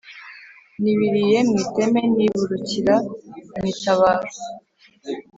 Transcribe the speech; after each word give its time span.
nibiliye 0.81 1.37
mu 1.49 1.55
iteme 1.65 2.01
niburukira 2.15 2.95
mu 3.57 3.63
itabaro, 3.73 4.27